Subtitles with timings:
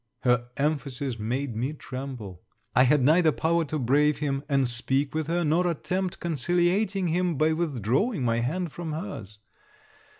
[0.21, 2.41] Her emphasis made me tremble.
[2.75, 7.35] I had neither power to brave him, and speak with her, nor attempt conciliating him,
[7.35, 9.37] by withdrawing my hand from her's.